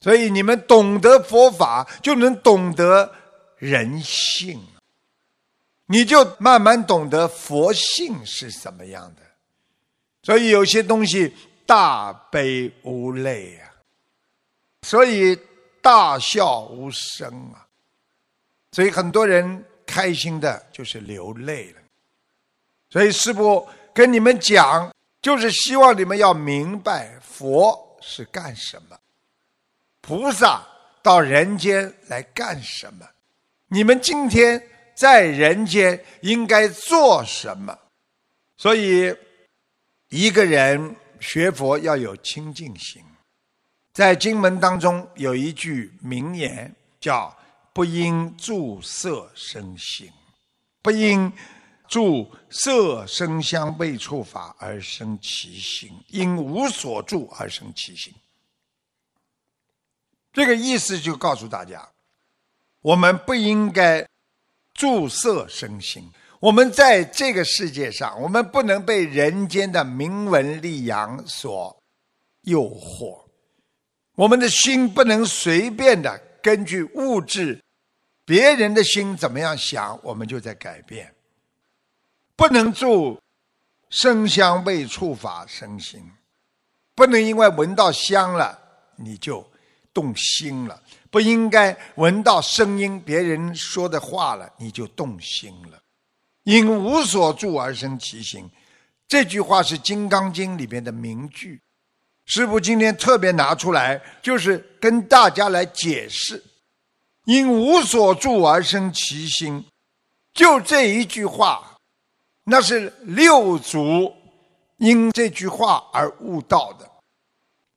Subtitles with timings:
[0.00, 3.12] 所以你们懂得佛法，就能懂得
[3.58, 4.60] 人性，
[5.86, 9.22] 你就慢慢懂得佛性是什么样的。
[10.22, 11.34] 所以有些东西
[11.66, 13.72] 大悲无泪啊，
[14.82, 15.38] 所以
[15.82, 17.66] 大笑无声啊，
[18.72, 21.80] 所以很多人开心的就是流泪了。
[22.88, 24.90] 所以师父跟你们讲，
[25.20, 28.98] 就是希望你们要明白佛是干什么。
[30.00, 30.66] 菩萨
[31.02, 33.06] 到人间来干什么？
[33.68, 34.62] 你们今天
[34.96, 37.78] 在人间应该做什么？
[38.56, 39.14] 所以，
[40.08, 43.02] 一个人学佛要有清净心。
[43.92, 47.36] 在经文当中有一句名言，叫
[47.72, 50.10] “不因住色生心，
[50.82, 51.32] 不因
[51.88, 58.14] 住色声香味触法而生其心，因无所住而生其心。”
[60.32, 61.88] 这个意思就告诉大家，
[62.82, 64.06] 我们不应该
[64.74, 66.10] 注色生心。
[66.38, 71.76] 我们在这个世界上，我们不能被人间的名闻利养所
[72.42, 73.24] 诱惑。
[74.14, 77.62] 我们的心不能随便的根据物质、
[78.24, 81.12] 别人的心怎么样想，我们就在改变。
[82.36, 83.20] 不能住
[83.90, 86.10] 生香味触法生心，
[86.94, 88.58] 不能因为闻到香了
[88.96, 89.46] 你就。
[89.92, 95.78] 动心了，不应该闻到声音，别人说的话了，你就动心了。
[96.44, 98.48] 因无所住而生其心，
[99.06, 101.60] 这句话是《金刚经》里边的名句。
[102.24, 106.42] 师父今天特别拿出来，就是跟大家来解释：
[107.24, 109.64] 因无所住而生其心，
[110.32, 111.76] 就这一句话，
[112.44, 114.14] 那是六祖
[114.78, 116.88] 因这句话而悟道的。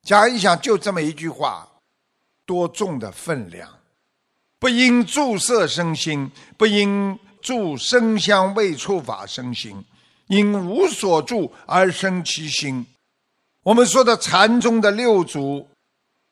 [0.04, 1.68] 想一想，就这么一句话。
[2.46, 3.70] 多重的分量！
[4.60, 9.84] 不因住色生心，不因住声香味触法生心，
[10.28, 12.86] 因无所住而生其心。
[13.64, 15.68] 我们说的禅宗的六祖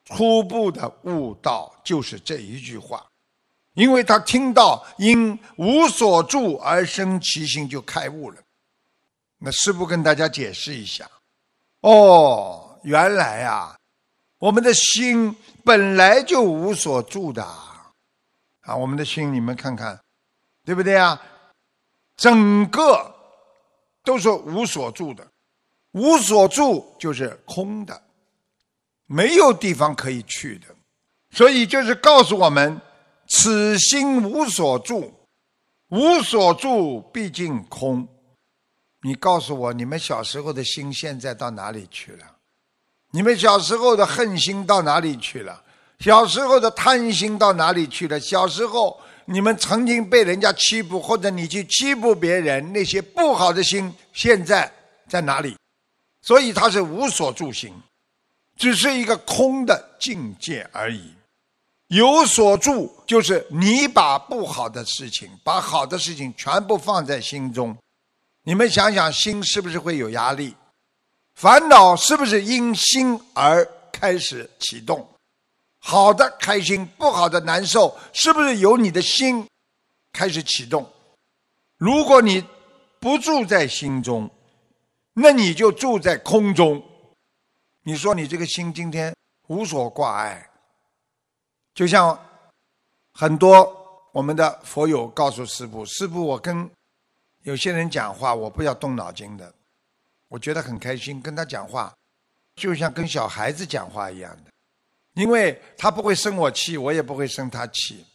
[0.06, 3.06] 初步的悟道，就是这一句话，
[3.74, 8.38] 因为他听到因无所住而生其心，就开悟了。
[9.40, 11.10] 那师父跟大家解释一下，
[11.82, 13.78] 哦，原来啊，
[14.42, 15.34] 我们的心。
[15.64, 20.02] 本来就无所住的啊，我们的心，你们看看，
[20.66, 21.22] 对不对啊？
[22.18, 23.16] 整个
[24.04, 25.28] 都是无所住的，
[25.92, 28.02] 无所住就是空的，
[29.06, 30.66] 没有地方可以去的。
[31.30, 32.82] 所以就是告诉我们：
[33.28, 35.14] 此心无所住，
[35.90, 38.08] 无所住毕竟空。
[39.04, 42.26] 你告诉我，你们小时候的心现在到哪里去了？
[43.12, 45.62] 你们小时候的恨心到哪里去了？
[46.00, 48.20] 小时候的贪心到哪里去了？
[48.20, 54.72] 小时候你们曾经被人家欺负，或者你去欺负别人，那些不好的心现在
[55.08, 55.56] 在哪里？
[56.22, 57.74] 所以它是无所住心，
[58.58, 61.14] 只是一个空的境界而已。
[61.88, 67.78] 有所住就是你把不好的事情，把好的事情全部放在心中。
[68.44, 70.56] 你们想想，心是不是会有压力？
[71.42, 75.10] 烦恼是不是因心而开始启动？
[75.80, 79.44] 好的开心，不好的难受，是不是由你的心
[80.14, 80.88] 开始启动？
[81.78, 82.46] 如果你
[83.00, 84.30] 不住在心中，
[85.14, 86.80] 那你就住在空中。
[87.86, 89.12] 你说你这个心今天
[89.48, 90.48] 无所挂碍，
[91.74, 92.24] 就像
[93.14, 93.76] 很多
[94.12, 96.70] 我们的佛友告诉师父：“师父，我跟
[97.42, 99.52] 有些人讲话，我不要动脑筋的。”
[100.32, 101.94] 我觉得很开心，跟他讲话，
[102.56, 104.52] 就像跟小孩子讲话一样的，
[105.22, 108.06] 因为他不会生我气，我也不会生他气，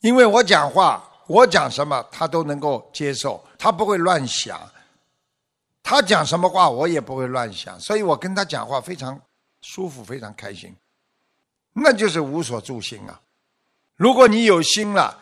[0.00, 4.60] 因为我讲话，我讲什么他都能够接受，他不会乱想，
[5.84, 9.20] 他讲什么话我也不会乱想，所以我跟他讲话非常
[9.60, 10.74] 舒服，非常开心，
[11.72, 13.20] 那就是无所住心啊。
[13.94, 15.20] 如果你有心了，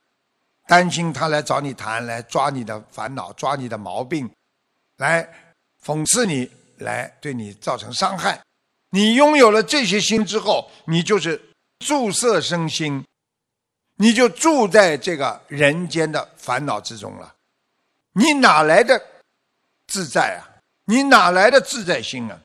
[0.66, 4.30] 担心他来找你谈，来抓你的烦恼，抓你的毛病，
[4.96, 5.28] 来。
[5.84, 8.40] 讽刺你，来对你造成伤害。
[8.88, 11.38] 你拥有了这些心之后，你就是
[11.80, 13.04] 注色生心，
[13.96, 17.34] 你就住在这个人间的烦恼之中了。
[18.12, 18.98] 你哪来的
[19.86, 20.56] 自在啊？
[20.86, 22.40] 你哪来的自在心啊？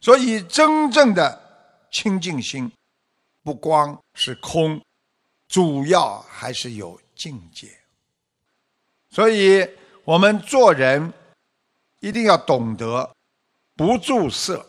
[0.00, 2.70] 所以，真正的清净心，
[3.42, 4.78] 不光是空，
[5.48, 7.68] 主要还是有境界。
[9.10, 9.66] 所以
[10.04, 11.10] 我们做人。
[12.06, 13.10] 一定要懂得
[13.74, 14.64] 不住色，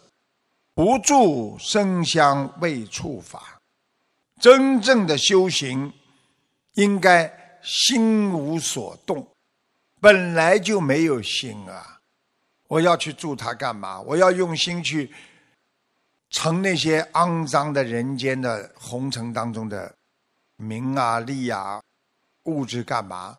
[0.74, 3.60] 不住声香味触法，
[4.42, 5.94] 真正的修行
[6.74, 7.31] 应该
[7.62, 9.28] 心无所动，
[10.01, 12.00] 本来就没有心啊！
[12.68, 14.01] 我要去助他干嘛？
[14.01, 15.13] 我要用心去
[16.31, 19.94] 成那些肮脏的人间的红尘当中的
[20.56, 21.80] 名啊利啊
[22.45, 23.38] 物质干嘛？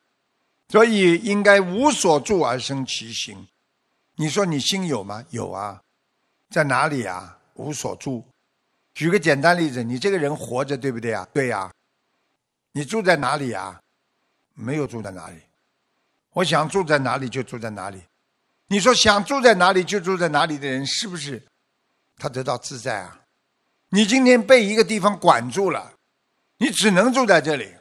[0.69, 3.37] 所以应该无所住而生其心。
[4.21, 5.25] 你说你心有吗？
[5.31, 5.81] 有啊，
[6.51, 7.39] 在哪里啊？
[7.55, 8.27] 无所住。
[8.93, 11.25] 举个简单例子，你这个人活着，对不对啊？
[11.33, 11.73] 对呀。
[12.73, 13.81] 你住在哪里啊？
[14.55, 15.41] 没有住在哪里。
[16.31, 18.03] 我想住在哪里就住在哪里。
[18.67, 21.41] 你说想住在哪里就住在哪里的人，是不是
[22.17, 23.21] 他得到自在啊？
[23.91, 25.95] 你今天被一个地方管住了，
[26.57, 27.73] 你只能住在这里。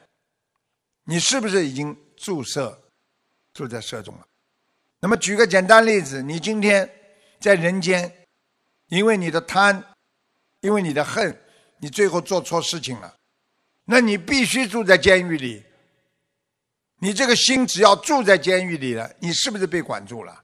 [1.02, 2.80] 你是不是已经注射
[3.52, 4.27] 住在社中了？
[5.00, 6.88] 那么举个简单例子，你今天
[7.38, 8.12] 在人间，
[8.88, 9.84] 因为你的贪。
[10.60, 11.40] 因为你的恨，
[11.78, 13.14] 你最后做错事情了，
[13.84, 15.62] 那你必须住在监狱里。
[16.98, 20.42] 你这个心只要住在监狱里了，你是不是被管住了？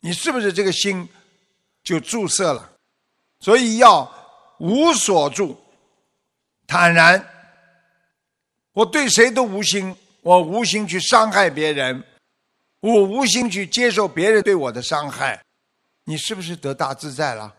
[0.00, 1.06] 你是不是这个心
[1.84, 2.72] 就注射了？
[3.40, 4.10] 所以要
[4.58, 5.60] 无所住，
[6.66, 7.22] 坦然。
[8.72, 12.02] 我对谁都无心，我无心去伤害别人，
[12.80, 15.42] 我无心去接受别人对我的伤害，
[16.04, 17.54] 你是不是得大自在了？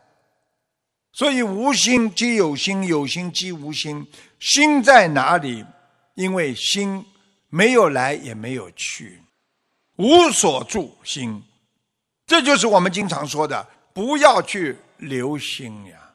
[1.14, 4.06] 所以无心即有心，有心即无心。
[4.40, 5.66] 心在哪里？
[6.14, 7.06] 因为心
[7.50, 9.22] 没有来也没有去，
[9.98, 11.44] 无所住心。
[12.26, 16.14] 这就是我们经常说的：不要去留心呀！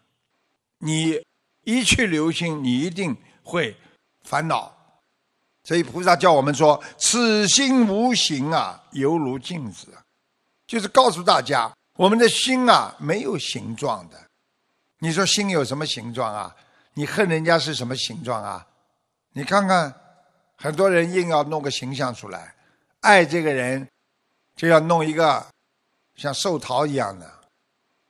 [0.79, 1.21] 你
[1.65, 3.77] 一去留心，你一定会
[4.25, 4.77] 烦恼。
[5.65, 9.89] 所以菩萨叫我们说：“此心无形啊，犹如镜子。”
[10.67, 14.19] 就是告诉大家，我们的心啊，没有形状的。
[14.99, 16.55] 你说心有什么形状啊？
[16.95, 18.67] 你恨人家是什么形状啊？
[19.33, 19.95] 你看看，
[20.57, 22.55] 很多人硬要弄个形象出来，
[23.01, 23.89] 爱这个人
[24.57, 25.47] 就要弄一个
[26.15, 27.31] 像寿桃一样的，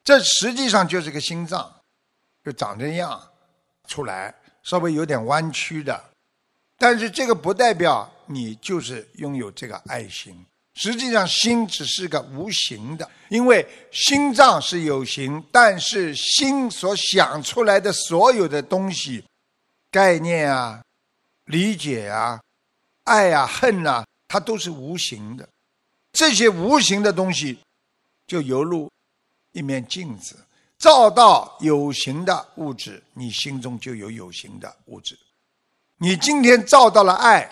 [0.04, 1.72] 这实际上就是个心脏，
[2.44, 3.20] 就长这样
[3.86, 6.04] 出来，稍微有点弯曲的，
[6.82, 10.44] 但是这个不代表你就是拥有这个爱心。
[10.74, 19.22] 实际上，心只是个无形的，因为心脏是有形，但是心所想出来的所有的东西、
[19.92, 20.82] 概念啊、
[21.44, 22.40] 理解啊、
[23.04, 25.48] 爱啊、恨啊，它都是无形的。
[26.10, 27.56] 这些无形的东西，
[28.26, 28.90] 就犹如
[29.52, 30.34] 一面镜子，
[30.78, 35.16] 照到有形的物质，你心中就有有形的物质。
[36.02, 37.48] 你今天照到了爱，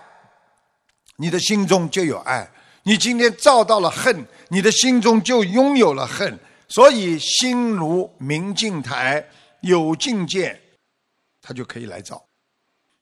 [1.15, 2.51] 你的心中就有爱。
[2.83, 6.37] 你今天照到了恨，你的心中就拥有了恨。
[6.67, 9.25] 所以心如明镜台，
[9.61, 10.61] 有境界，
[11.41, 12.21] 它就可以来照。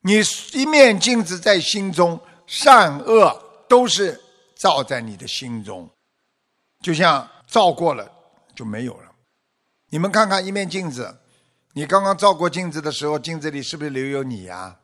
[0.03, 0.21] 你
[0.53, 4.21] 一面镜子在心中，善恶都是
[4.55, 5.89] 照在你的心中，
[6.83, 8.07] 就像照过了
[8.55, 9.11] 就没有了。
[9.89, 11.17] 你们看看一面镜子，
[11.73, 14.77] 你刚刚照过镜子的时候，镜子里是不是留有你呀？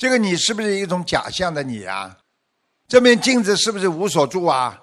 [0.00, 2.16] 这个你是不是一种假象的你啊？
[2.88, 4.80] 这面镜子是不是无所住啊？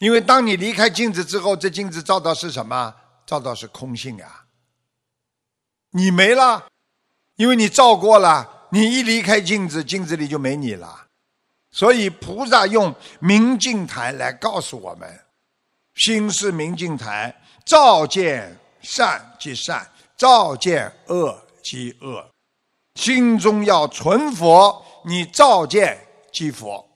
[0.00, 2.94] 因为当你离开镜子之后，这镜子照到是什么？
[3.24, 4.44] 照到是空性呀。
[5.92, 6.66] 你没了，
[7.36, 8.66] 因为你照过了。
[8.68, 11.06] 你一离开镜子，镜子里就没你了。
[11.70, 15.24] 所以菩萨用明镜台来告诉我们：
[15.94, 17.34] 心是明镜台，
[17.64, 22.33] 照见善即善，照见恶即恶。
[22.94, 25.98] 心中要存佛，你照见
[26.32, 26.88] 即佛。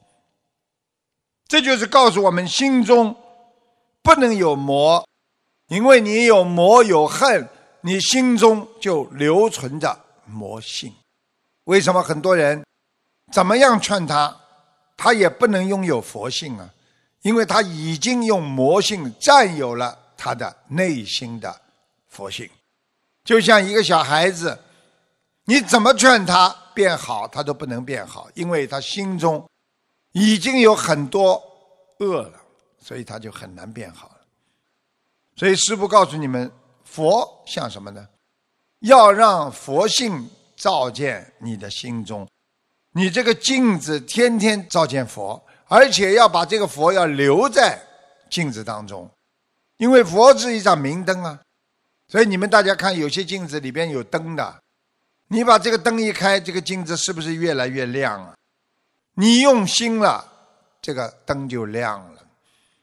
[1.46, 3.16] 这就是告诉我们，心中
[4.02, 5.06] 不能有魔，
[5.68, 7.48] 因为你有魔有恨，
[7.80, 10.92] 你心中就留存着魔性。
[11.64, 12.64] 为什么很多人
[13.32, 14.34] 怎么样劝他，
[14.96, 16.70] 他也不能拥有佛性啊？
[17.22, 21.60] 因为他已经用魔性占有了他的内心的
[22.08, 22.48] 佛性。
[23.24, 24.58] 就像一个小孩子，
[25.48, 29.42] 你怎么劝他变好，他都不能变好，因为他心中。
[30.12, 31.42] 已经有很多
[32.00, 32.40] 恶了，
[32.78, 34.14] 所以他就很难变好了。
[35.36, 36.50] 所以师父告诉你们，
[36.84, 38.06] 佛像什么呢？
[38.80, 42.28] 要让佛性照见你的心中，
[42.92, 47.80] 你这个镜子天天照见佛，而且要把这个佛要留在
[48.28, 49.08] 镜子当中，
[49.78, 51.40] 因为佛是一盏明灯啊。
[52.08, 54.62] 所以你们大家看，有些镜子里边有灯的，
[55.28, 58.34] 你把这个灯一开，这个镜子是不是越来越亮啊？
[59.14, 60.26] 你用心了，
[60.80, 62.22] 这个灯就亮了；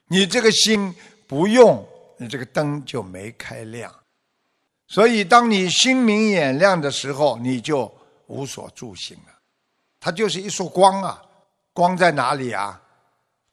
[0.07, 0.93] 你这个心
[1.27, 1.83] 不用，
[2.17, 3.93] 你这个灯就没开亮。
[4.87, 7.91] 所以，当你心明眼亮的时候，你就
[8.27, 9.33] 无所住行了。
[9.99, 11.19] 它就是一束光啊，
[11.73, 12.79] 光在哪里啊？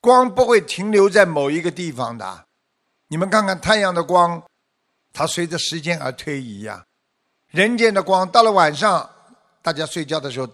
[0.02, 2.44] 光不会停留在某一个地方的。
[3.08, 4.42] 你们看看太阳的光，
[5.14, 6.84] 它随着时间而推移呀。
[7.52, 9.08] 人间的光到了晚上，
[9.60, 10.48] 大家睡觉的时候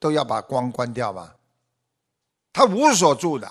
[0.00, 1.34] 都要把光关掉吧。
[2.52, 3.50] 他无所住的，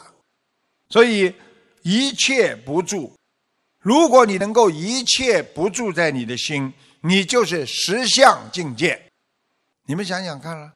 [0.89, 1.33] 所以
[1.81, 3.13] 一切不住。
[3.79, 9.01] 如果你能够一切不住在你的心，你就是实相境界。
[9.85, 10.73] 你们想想看了，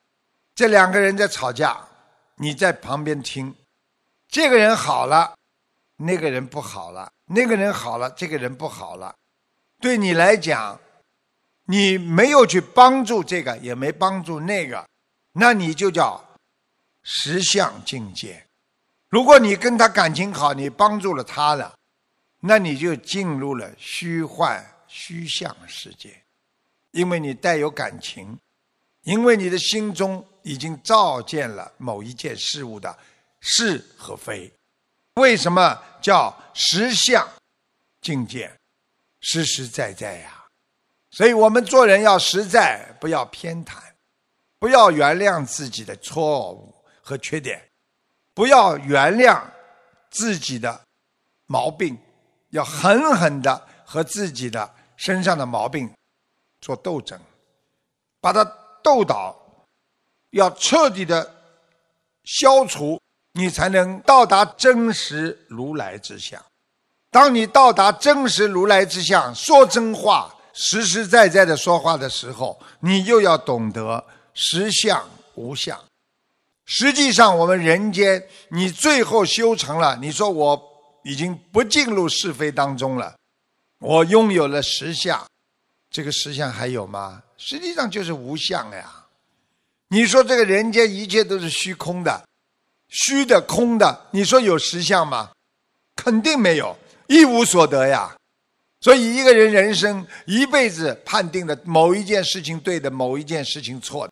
[0.55, 1.85] 这两个人在吵架，
[2.35, 3.53] 你在旁边听，
[4.29, 5.35] 这个人好了，
[5.97, 9.13] 那个人不好了；那个人好了，这个人不好了。
[9.81, 10.79] 对你来讲，
[11.65, 14.85] 你没有去帮助这个，也没帮助那个，
[15.33, 16.23] 那你就叫
[17.03, 18.45] 实相境界。
[19.09, 21.73] 如果你跟他感情好，你帮助了他了。
[22.45, 26.21] 那你就进入了虚幻虚相世界，
[26.91, 28.37] 因为你带有感情，
[29.03, 32.99] 因为你的心中已经照见了某一件事物的
[33.39, 34.51] 是和非。
[35.13, 37.25] 为什么叫实相
[38.01, 38.51] 境界？
[39.21, 40.42] 实实在在呀！
[41.13, 43.75] 所以我们做人要实在，不要偏袒，
[44.57, 47.61] 不要原谅自己的错误和缺点，
[48.33, 49.39] 不要原谅
[50.09, 50.81] 自己的
[51.45, 51.97] 毛病。
[52.49, 55.91] 要狠狠的和自己的身上的毛病
[56.61, 57.19] 做斗争，
[58.21, 58.43] 把它
[58.83, 59.35] 斗倒，
[60.29, 61.33] 要彻底的
[62.25, 62.99] 消除，
[63.33, 66.43] 你才能到达真实如来之相。
[67.09, 75.03] 当你到达真实如来之相，说真话，实实在在的说话的时候，你又要懂得实相
[75.35, 75.79] 无相。
[76.65, 80.69] 实际上，我们人间，你最后修成了，你说我。
[81.05, 83.13] 已经不进入是非当中了，
[83.79, 85.21] 我拥有了实相，
[85.91, 87.21] 这个实相还有吗？
[87.37, 88.89] 实际上就是无相呀。
[89.89, 92.25] 你说这个人间一切都是虚空的，
[92.87, 95.31] 虚的空的，你说有实相吗？
[95.97, 96.73] 肯定没有，
[97.07, 98.15] 一无所得呀。
[98.83, 104.11] 所以一个人人生一辈子判定的某一件事情对的，某一件事情错的。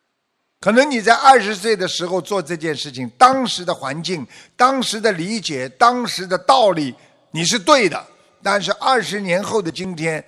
[0.62, 4.26] 可能你在二十岁的时候做这件事情，当时的环境、
[4.56, 6.96] 当时的理解、当时的道理，
[7.32, 7.98] 你是对的；
[8.42, 10.24] 但是二十年后的今天，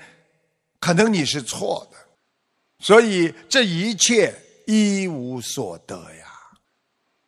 [0.81, 1.97] 可能你是错的。
[2.83, 4.35] 所以这一切
[4.67, 6.25] 一无所得呀。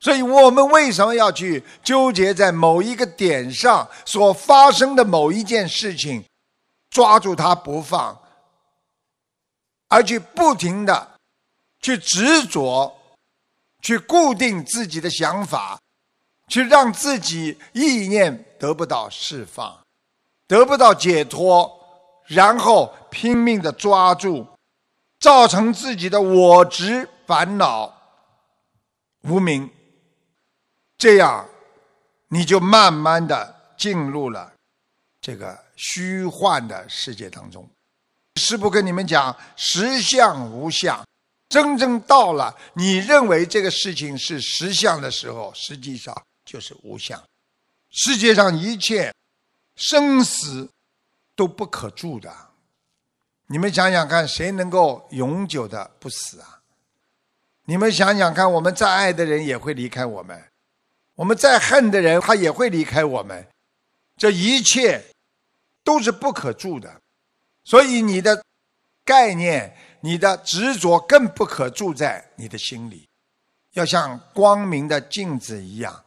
[0.01, 6.21] 所以我们为什么要去纠结在某一个点上所发生的某一件事情，
[6.95, 8.17] 抓住它不放，
[9.89, 11.17] 而去不停的？
[11.81, 12.95] 去执着，
[13.81, 15.77] 去固定自己的想法，
[16.47, 19.77] 去让自己意念得不到释放，
[20.47, 21.69] 得不到解脱，
[22.27, 24.47] 然后拼命的抓住，
[25.19, 27.93] 造成自己的我执烦恼
[29.23, 29.69] 无名，
[30.97, 31.45] 这样
[32.29, 34.53] 你就慢慢的进入了
[35.19, 37.69] 这个虚幻的世界当中。
[38.35, 41.05] 师父跟你们讲，实相无相。
[41.47, 46.13] 真正到了你认为这个事情是实相的时候，实际上
[46.43, 47.21] 就是无相。
[47.91, 49.13] 世界上一切
[49.75, 50.69] 生死
[51.35, 52.33] 都不可住的，
[53.47, 56.59] 你们想想看，谁能够永久的不死啊？
[57.65, 60.43] 你们想想看，我们再爱的人也会离开我们，
[61.15, 63.47] 我们再恨的人他也会离开我们，
[64.17, 65.05] 这一切
[65.85, 66.99] 都是不可住的。
[67.63, 68.43] 所以你的
[69.05, 69.73] 概念。
[70.01, 73.09] 你的执着更不可住在你的心里，
[73.73, 76.05] 要像光明的镜子一样，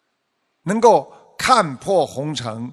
[0.63, 2.73] 能够看破红尘，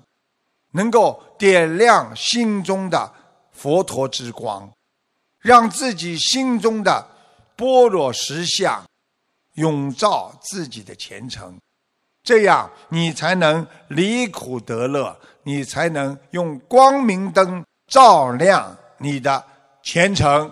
[0.74, 3.12] 能够点亮心中的
[3.52, 4.72] 佛陀之光，
[5.40, 7.10] 让自己心中的
[7.56, 8.86] 般若实相
[9.54, 11.60] 永照自己的前程，
[12.26, 19.42] 这样你才能离苦得乐，你才能用光明灯照亮你的
[19.84, 20.52] 前程。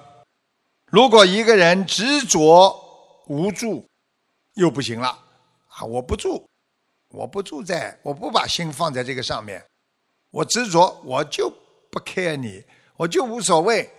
[0.91, 2.79] 如果一个人执着
[3.25, 3.83] 无助，
[4.53, 5.07] 又不行了
[5.67, 5.83] 啊！
[5.83, 6.47] 我不住，
[7.09, 9.65] 我不住在，我不把心放在这个上面，
[10.29, 11.51] 我执着，我就
[11.89, 12.63] 不 care 你，
[12.95, 13.91] 我就无所谓。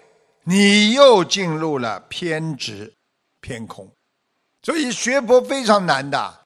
[0.45, 2.95] 你又进入了偏执、
[3.41, 3.91] 偏空，
[4.63, 6.44] 所以学佛非常难的。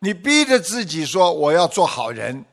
[0.00, 2.44] 你逼着自己说我要做好人，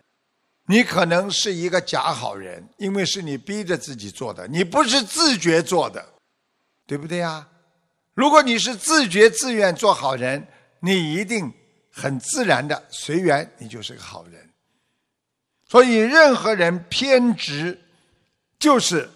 [0.68, 6.14] 你可能是一个假好人，因为是你逼着自己做的，你不是自觉做的。
[6.88, 7.48] 对不对呀？
[8.14, 10.48] 如果你是自觉自愿做好人，
[10.82, 11.52] 你一定
[11.92, 14.48] 很自然的随缘，你就是个好人。
[15.68, 17.82] 所以，任何人偏执，
[18.60, 19.10] 就是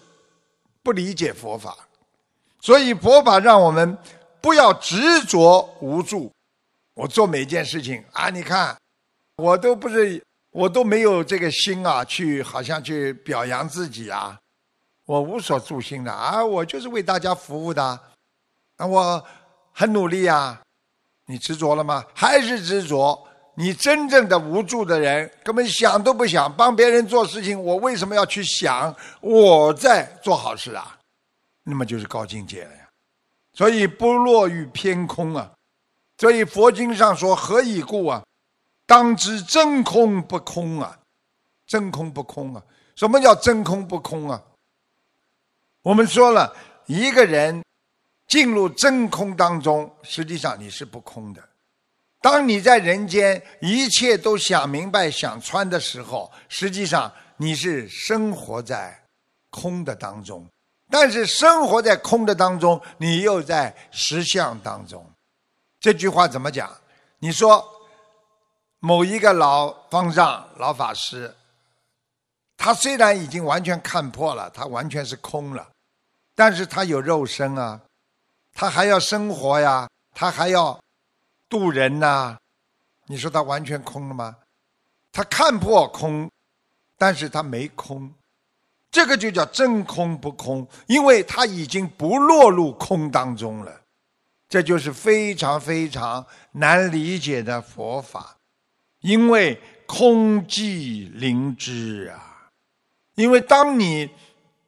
[0.82, 1.78] 不理解佛法。
[2.60, 3.96] 所以，佛法让我们
[4.40, 6.32] 不要执着无助。
[7.00, 8.76] 我做每一件事情啊，你看，
[9.36, 14.38] 我都不是，我都没有这个心啊，去好像去表扬自己啊，
[15.06, 17.82] 我无所助心的啊，我就是为大家服务的，
[18.76, 19.24] 啊，我
[19.72, 20.60] 很努力呀。
[21.24, 22.04] 你执着了吗？
[22.14, 23.18] 还是执着？
[23.54, 27.58] 你真正的无助的人，根本想都不想帮别人做事情。
[27.58, 30.98] 我为什么要去想我在做好事啊？
[31.64, 32.88] 那么就是高境界了呀。
[33.54, 35.50] 所以不落于偏空啊。
[36.20, 38.22] 所以佛经上说：“何以故啊？
[38.84, 40.98] 当知真空不空啊！
[41.66, 42.62] 真空不空啊！
[42.94, 44.42] 什么叫真空不空啊？
[45.80, 47.64] 我们说了一个人
[48.28, 51.42] 进入真空当中，实际上你是不空的。
[52.20, 59.02] 当你在人间一切都想明白、想穿的时候，实际上你是生活在
[59.48, 60.46] 空的当中。
[60.90, 65.09] 但是生活在空的当中，你又在实相当中。
[65.80, 66.70] 这句话怎么讲？
[67.18, 67.66] 你说
[68.78, 71.34] 某一个老方丈、老法师，
[72.56, 75.68] 他虽然已经完全看破了，他完全是空了，
[76.34, 77.80] 但是他有肉身啊，
[78.52, 80.78] 他还要生活呀，他还要。
[81.48, 82.38] 渡人呐，
[83.06, 84.36] 你说他完全空了吗？
[85.10, 86.30] 他看破空，
[86.96, 88.14] 但是他没空，
[88.88, 93.79] 这个就叫真空不空，因为他已经不落入空当中了。
[94.50, 98.36] 这就是非常非常难理解的佛法，
[99.00, 102.50] 因为空寂灵知啊。
[103.14, 104.10] 因为当你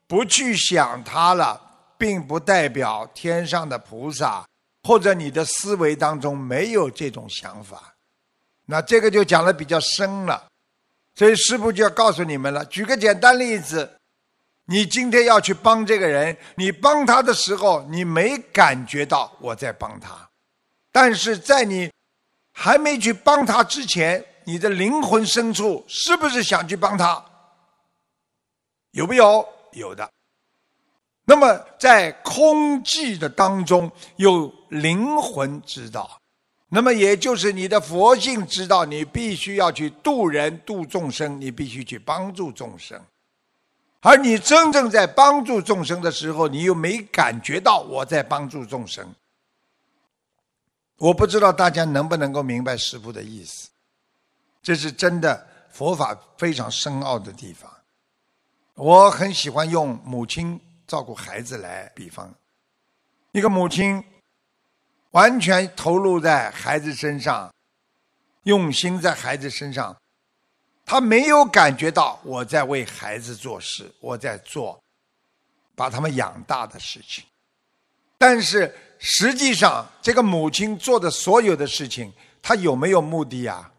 [0.06, 1.60] 不去想它了，
[1.98, 4.46] 并不代表天上的菩萨。
[4.84, 7.94] 或者你的思维当中没有这种想法，
[8.66, 10.44] 那这个就讲的比较深了。
[11.14, 12.64] 所以师父就要告诉你们了。
[12.64, 13.88] 举个简单例子，
[14.72, 20.26] 你今天要去帮这个人，你帮他的时候，你没感觉到我在帮他，
[20.90, 21.90] 但是在你
[22.52, 27.22] 还没去帮他之前，你的灵魂深处是不是想去帮他？
[28.92, 29.46] 有没有？
[29.72, 30.10] 有的。
[31.26, 36.18] 那么，在空寂的当中，有灵魂知道，
[36.70, 42.98] 那么也就是你的佛性知道，你必须要去度人度众生，你必须去帮助众生。
[44.02, 49.14] 而你真正在帮助众生的时候，你又没感觉到我在帮助众生。
[50.98, 53.70] 我不知道大家能不能够明白师父的意思，
[54.62, 57.70] 这是真的佛法非常深奥的地方。
[58.74, 60.60] 我很喜欢用母亲。
[60.84, 62.30] 照顾孩子来比方，
[63.30, 64.04] 一个母亲
[65.12, 67.50] 完全投入在孩子身上，
[68.42, 69.96] 用心在孩子身上，
[70.84, 74.78] 他没有感觉到我在为孩子做事，我在做
[75.74, 77.24] 把他们养大的事情。
[78.18, 83.70] 但是实际上，这个母亲做的所有的事情，她有没有目的呀？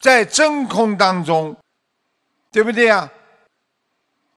[0.00, 1.56] 在真空当中，
[2.50, 3.10] 对不对呀？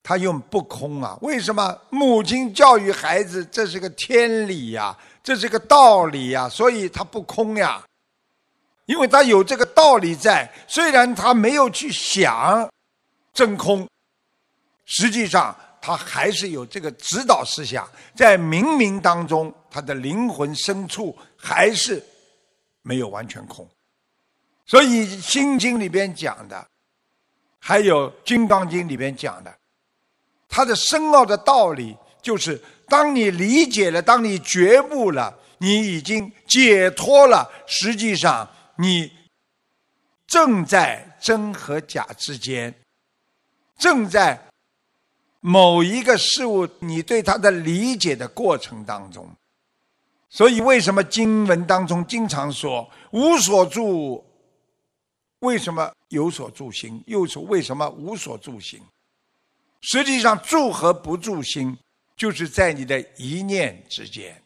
[0.06, 1.18] 他用不空啊？
[1.22, 7.82] 为什么母亲教育孩子，这是个天理呀，这是个道理呀，所以他不空呀，
[8.86, 10.52] 因为他有这个道理在。
[10.68, 12.70] 虽然他没有去想
[13.34, 13.88] 真空，
[14.86, 22.04] 实际上他还是有这个指导思想，在冥冥当中，他的灵魂深处还是
[22.82, 23.68] 没有完全空。
[24.66, 26.66] 所以《心经》里边讲的，
[27.60, 29.54] 还有《金刚经》里边讲的。
[30.48, 37.50] 它的深奥的道理，就是当你理解了，当你觉悟了，你已经解脱了。
[37.66, 39.12] 实际上，你
[40.28, 42.74] 正在真和假之间，
[43.78, 44.48] 正在
[45.40, 49.30] 某一个事物你对它的理解的过程当中。
[50.30, 54.26] 所以，为什么经文当中经常说“无所住”？
[55.40, 57.04] 为什么有所住心？
[57.06, 58.82] 又是为什么无所住心？
[59.82, 61.78] 实际上，住和不住心，
[62.16, 64.43] 就是在你的一念之间。